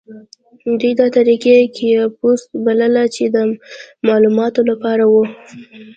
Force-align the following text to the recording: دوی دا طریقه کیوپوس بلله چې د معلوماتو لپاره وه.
دوی 0.79 0.91
دا 0.99 1.07
طریقه 1.17 1.53
کیوپوس 1.75 2.41
بلله 2.65 3.03
چې 3.15 3.23
د 3.33 3.37
معلوماتو 4.07 4.61
لپاره 4.71 5.03
وه. 5.11 5.25